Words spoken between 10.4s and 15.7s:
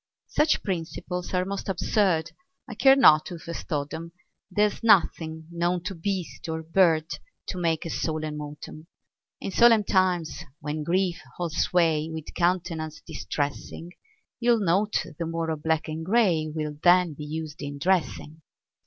when grief holds sway With countenance distressing, You'll note the more of